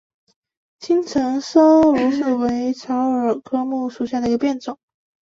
[0.79, 4.79] 青城溲疏为虎耳草科溲疏属下的一个变种。